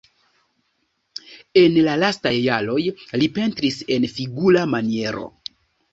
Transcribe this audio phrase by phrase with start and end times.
[1.63, 2.79] En la lastaj jaroj
[3.23, 5.33] li pentris en figura maniero.